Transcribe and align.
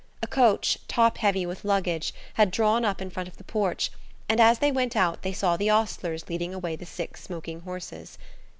A 0.23 0.25
coach, 0.25 0.79
top 0.87 1.19
heavy 1.19 1.45
with 1.45 1.63
luggage, 1.63 2.11
had 2.33 2.49
drawn 2.49 2.83
up 2.83 3.03
in 3.03 3.11
front 3.11 3.29
of 3.29 3.37
the 3.37 3.43
porch, 3.43 3.91
and 4.27 4.39
as 4.39 4.57
they 4.57 4.71
went 4.71 4.95
out 4.95 5.21
they 5.21 5.31
saw 5.31 5.57
the 5.57 5.69
ostlers 5.69 6.27
leading 6.27 6.55
away 6.55 6.75
the 6.75 6.87
six 6.87 7.21
smoking 7.21 7.59
horses. 7.59 8.17